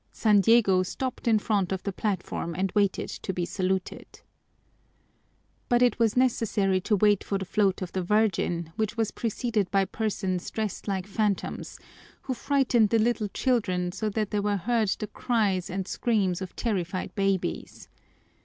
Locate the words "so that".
13.91-14.31